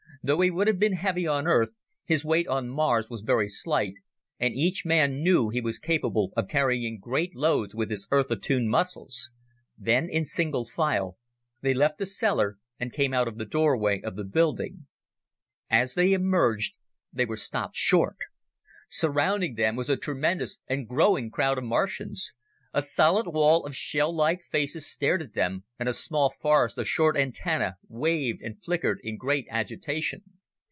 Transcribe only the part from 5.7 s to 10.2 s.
capable of carrying great loads with his Earth attuned muscles. Then,